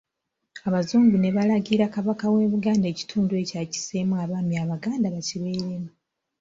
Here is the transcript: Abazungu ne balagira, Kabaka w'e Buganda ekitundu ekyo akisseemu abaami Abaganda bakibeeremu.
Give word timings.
Abazungu 0.67 1.15
ne 1.19 1.29
balagira, 1.35 1.85
Kabaka 1.95 2.25
w'e 2.33 2.45
Buganda 2.53 2.85
ekitundu 2.93 3.31
ekyo 3.41 3.55
akisseemu 3.63 4.13
abaami 4.23 4.55
Abaganda 4.63 5.07
bakibeeremu. 5.15 5.89